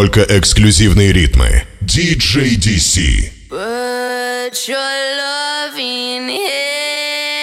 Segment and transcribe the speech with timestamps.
[0.00, 1.64] Только эксклюзивные ритмы.
[1.82, 3.30] DJ DC.
[3.50, 4.78] Put your
[5.18, 7.34] loving hand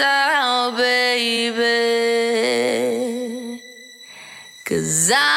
[0.00, 1.62] out, baby.
[4.64, 5.35] Cause I'm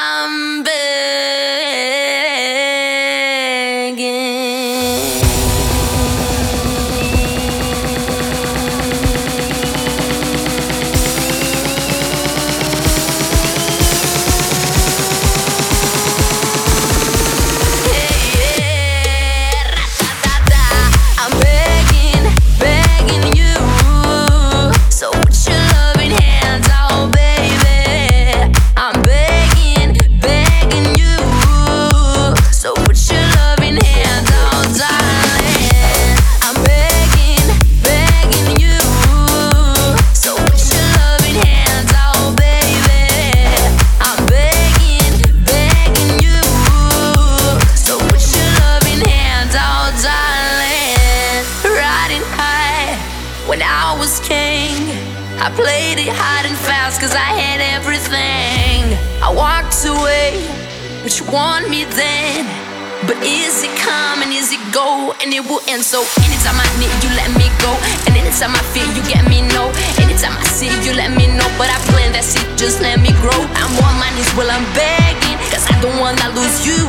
[65.39, 65.83] it will end.
[65.83, 67.71] So anytime I need you, let me go.
[68.07, 69.71] And anytime I feel you get me no.
[70.03, 71.47] Anytime I see you, let me know.
[71.55, 73.39] But I plan that shit, just let me grow.
[73.55, 75.37] I'm on my knees while I'm begging.
[75.51, 76.83] Cause I don't wanna lose you.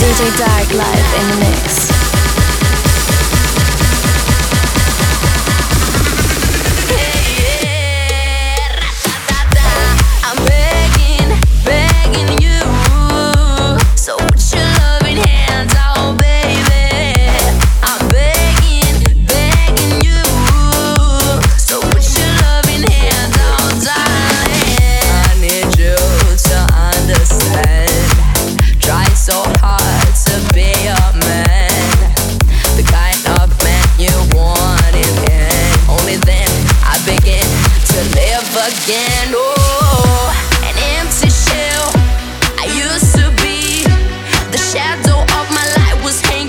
[0.00, 1.93] DJ Dark live in the mix.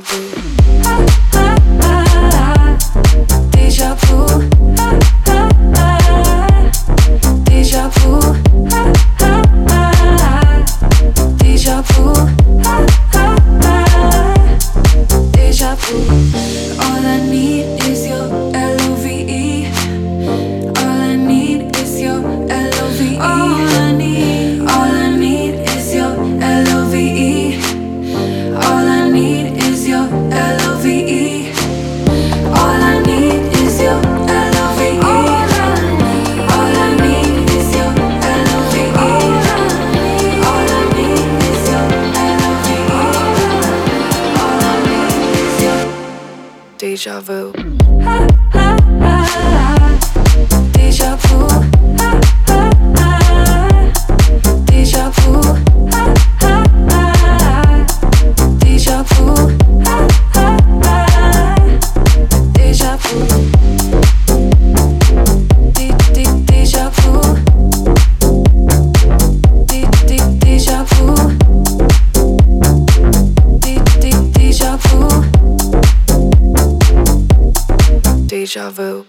[0.00, 0.29] is deja
[78.40, 79.04] Deja vu.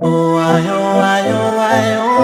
[0.00, 1.00] Oh, oh,
[1.98, 2.20] oh?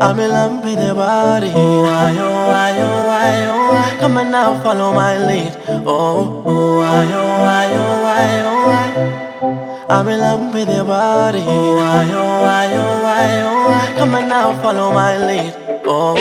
[0.00, 1.52] I'm in love with your body.
[1.54, 3.96] Oh, why, oh, why, oh, why, oh, why?
[4.00, 5.59] Come on now, follow my lead.
[5.86, 9.86] Oh, oh, why, oh, why, oh, why, oh, why?
[9.88, 11.42] I'm in love with your body.
[11.46, 13.94] Oh, why, oh, why, oh, why, oh, why?
[13.98, 15.54] Come on now, follow my lead.
[15.84, 16.16] Oh,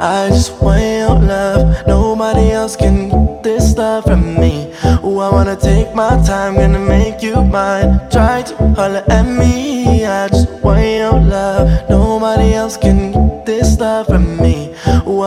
[0.00, 1.86] I just want your love.
[1.86, 4.72] Nobody else can get this love from me.
[5.04, 8.00] Ooh, I wanna take my time, gonna make you mine.
[8.10, 10.04] Try to holler at me.
[10.04, 11.88] I just want your love.
[11.88, 14.74] Nobody else can get this love from me.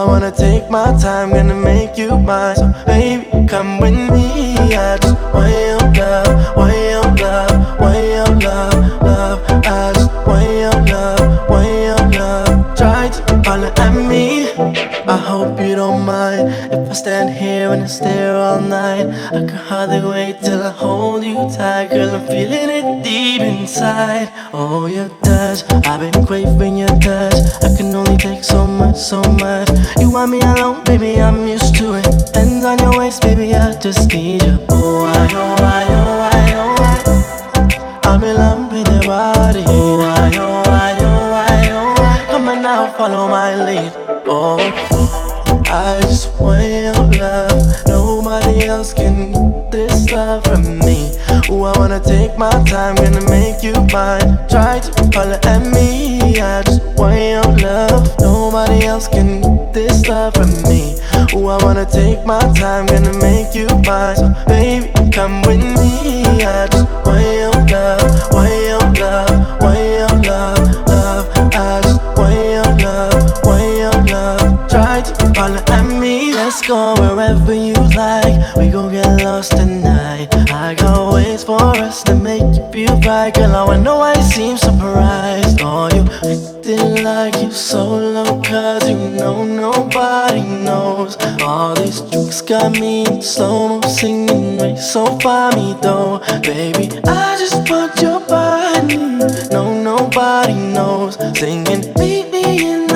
[0.02, 2.56] I wanna take my time, gonna make you mine.
[2.56, 4.56] So, baby, come with me.
[4.76, 9.40] I just want your love, want your love, want your love, love.
[9.64, 12.76] I just want your love, want your love.
[12.76, 14.50] Try to holler at me.
[15.06, 16.50] I hope you don't mind
[16.92, 19.08] I stand here and I stare all night.
[19.28, 22.10] I can hardly wait till I hold you tight, girl.
[22.10, 24.28] I'm feeling it deep inside.
[24.52, 27.34] Oh, your touch, I've been craving your touch.
[27.64, 29.70] I can only take so much, so much.
[30.02, 31.22] You want me alone, baby?
[31.22, 32.36] I'm used to it.
[32.36, 33.56] Hands on your waist, baby.
[33.56, 34.60] I just need you.
[34.68, 38.10] Oh, I, oh, I, oh, I, oh, I.
[38.10, 39.64] I'm in love with your body.
[39.66, 42.26] Oh, I, oh, I, oh, I, oh, I.
[42.32, 43.94] Come on now, follow my lead.
[44.28, 44.60] Oh,
[45.74, 46.81] I just want love.
[48.82, 51.12] Get this love from me.
[51.52, 54.40] Ooh, I wanna take my time, gonna make you mine.
[54.50, 56.40] Try to holler at me.
[56.42, 58.20] I just want your love.
[58.20, 60.98] Nobody else can this love from me.
[61.36, 64.16] Ooh, I wanna take my time, gonna make you mine.
[64.16, 66.42] So, baby, come with me.
[66.44, 71.30] I just want your love, want your love, want your love, love.
[71.54, 74.70] I just want your love, want your love.
[74.72, 76.34] Try to holler at me.
[76.34, 77.71] Let's go wherever you.
[78.62, 80.28] We gon' get lost tonight.
[80.52, 83.34] I got ways for us to make you feel right.
[83.34, 85.60] Girl, I know you seem surprised.
[85.64, 91.18] Oh, you acting like you so low, cause you know nobody knows.
[91.42, 96.20] All these jokes got me in slow mo singing way so far me though.
[96.44, 98.98] Baby, I just want your body.
[99.50, 101.16] No, nobody knows.
[101.36, 102.91] Singing, meet me in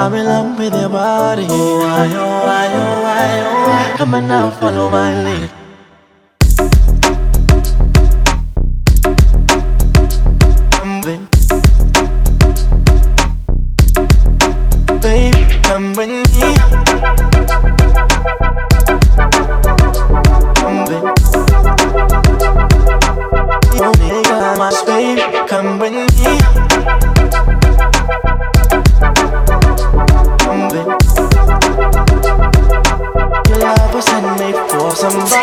[0.00, 1.44] I'm in love with your body.
[1.44, 3.96] I, oh, I, oh, I, oh.
[3.98, 5.59] Come on now, follow my lead.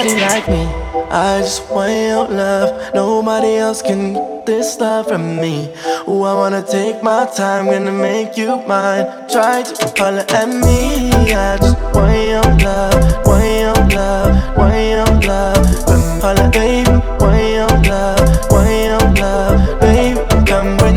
[0.08, 0.64] Somebody like me.
[1.12, 2.94] I just want your love.
[2.94, 5.74] Nobody else can get this love from me.
[6.08, 9.06] Ooh, I wanna take my time, gonna make you mine.
[9.30, 11.12] Try to holler at me.
[11.34, 15.86] I just want your love, want your love, want your love.
[15.86, 20.97] Come holler, baby, want your love, want your love, baby, come with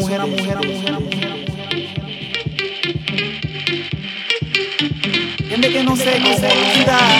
[0.00, 1.30] mujer, mujer, mujer, mujer.
[5.38, 7.10] Entiende que no sé cómo olvidar.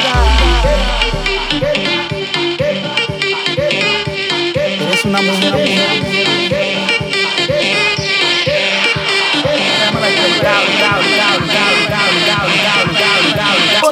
[4.55, 6.71] Eres una mujer, mujer, mujer.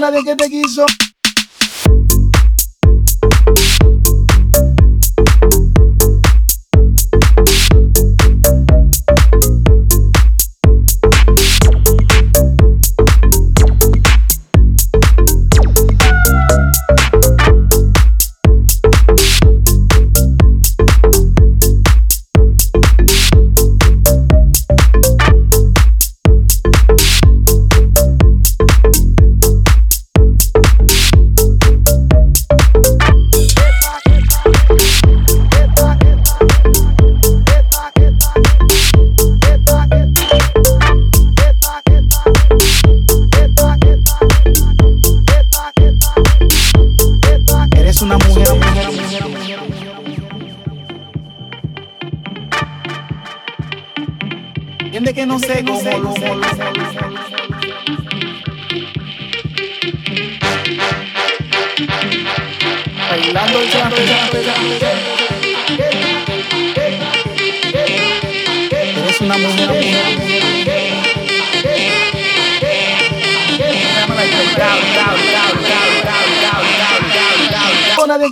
[0.00, 0.86] Nadie que te quiso.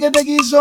[0.06, 0.60] Que te quiso.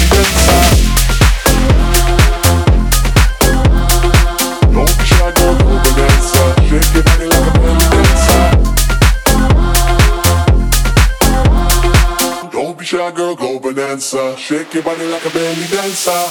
[13.11, 14.35] girl, go bonanza.
[14.37, 16.27] Shake your body like a belly dancer.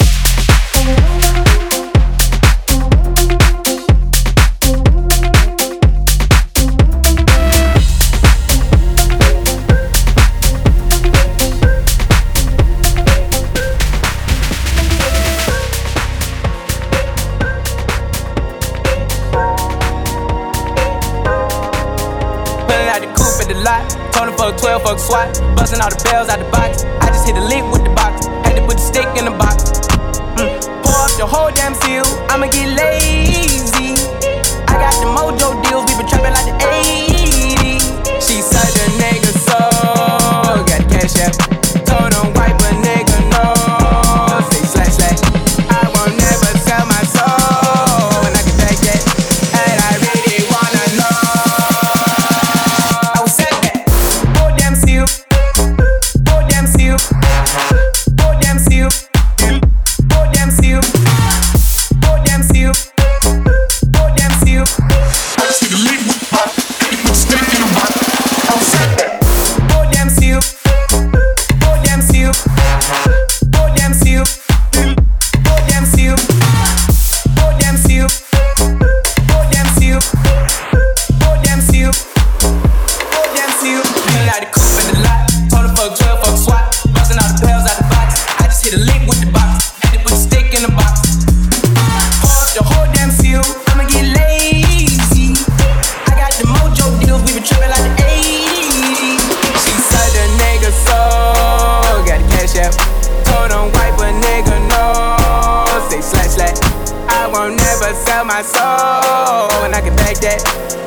[107.32, 109.50] won't never sell my soul.
[109.64, 110.42] And I can take that,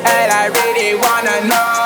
[0.05, 1.82] and I really wanna know.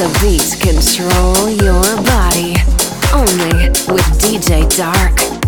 [0.00, 2.56] the beats control your body.
[3.12, 5.39] Only with DJ Dark.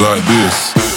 [0.00, 0.87] like this.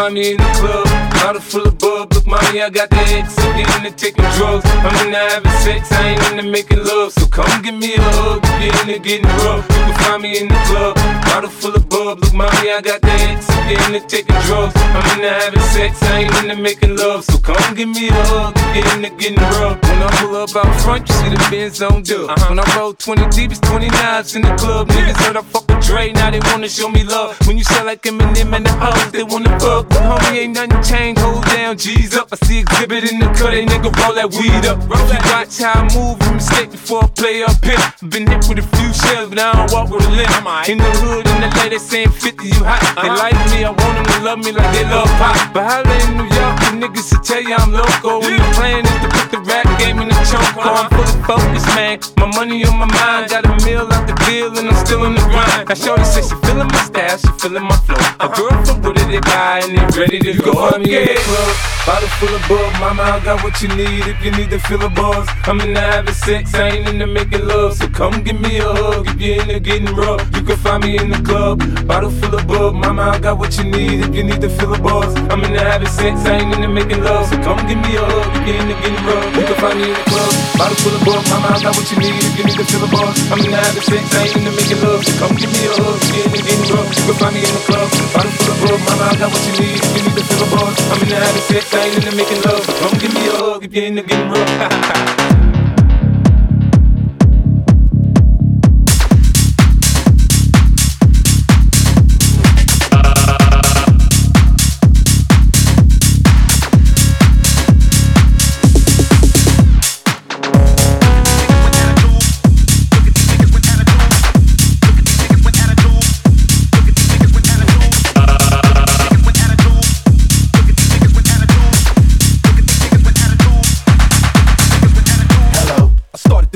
[0.00, 0.86] Find me in the club,
[1.20, 2.12] bottle full of bub.
[2.14, 4.64] Look, mommy, I got the X, I'm getting into taking drugs.
[4.64, 7.12] I'm into having sex, I ain't into making love.
[7.12, 9.68] So come give me a hug, you get into getting rough.
[9.68, 10.96] You can find me in the club,
[11.30, 12.18] bottle full of bub.
[12.20, 14.74] Look, mommy, I got the X, I'm getting into taking drugs.
[14.76, 17.24] I'm into having sex, I ain't into making love.
[17.24, 19.78] So come give me a hug, get into getting rough.
[19.82, 22.30] When I pull up out front, you see the Benz on dub.
[22.30, 22.46] Uh-huh.
[22.50, 24.88] When I roll 20 deep, it's 29s in the club.
[24.88, 27.38] Niggas heard I fuck with Dre, now they wanna show me love.
[27.46, 29.88] When you sell like Eminem and the hoes, they wanna fuck.
[29.88, 31.20] But homie, ain't nothing changed.
[31.20, 32.28] Hold down, G's up.
[32.32, 34.78] I see Xzibit in the cut, they nigga roll that weed up.
[34.90, 37.78] Roll that watch how I move and mistake before I play up here.
[38.08, 40.30] Been hit with a few shells, but I don't walk with a limp.
[40.68, 42.80] In the hood, in the lady saying 50, you hot.
[42.96, 43.22] They uh-huh.
[43.22, 45.36] like me, I want them to love me like they love pop.
[45.52, 48.20] But holla in New York, the niggas will tell you I'm local.
[48.20, 50.44] When the plan is to put the rap game in the choke.
[50.60, 50.88] I'm uh-huh.
[50.94, 51.98] fully focused, man.
[52.16, 55.14] My money on my mind, got a meal out the deal, and I'm still in
[55.14, 55.68] the grind.
[55.68, 57.96] Now, Shorty says she feeling my style, she feeling my flow.
[57.96, 58.36] A uh-huh.
[58.36, 60.52] girl from Wooded, they buy and they ready to you go.
[60.78, 61.52] Me in the club,
[61.86, 62.70] bottle full of bug.
[62.80, 65.28] Mama, I got what you need if you need to feel a buzz.
[65.44, 67.74] I'm in the having sex, I ain't into making love.
[67.74, 70.24] So come give me a hug if you're into getting rough.
[70.34, 72.74] You can find me in the club, bottle full of bug.
[72.74, 75.10] Mama, I got what you need if you need to feel a buzz.
[75.30, 77.26] I'm in the having sex, I ain't into making love.
[77.26, 79.24] So come give me a hug you're into getting rough.
[79.36, 81.22] You can find me in the club, bottle full of bug.
[81.30, 83.14] Mama, I got what you need if you need to feel a buzz.
[83.30, 85.00] I'm in the having sex, I ain't into making love.
[85.02, 86.88] So come give me a hug you're into getting rough.
[86.94, 88.80] You can find me in the club, bottle full of bug.
[88.86, 90.74] Mama, I got what you need if you need to feel a buzz.
[90.90, 92.62] I'm in the having sex, I ain't into making love.
[92.62, 95.16] So come give me a hug if you're into getting rough.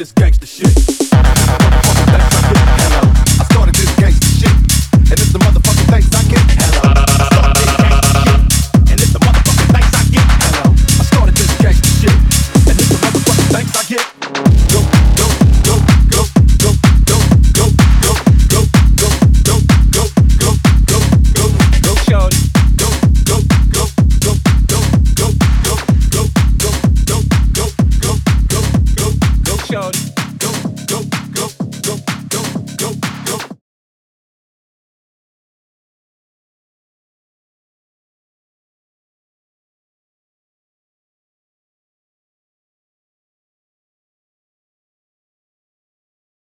[0.05, 0.94] this gangster shit.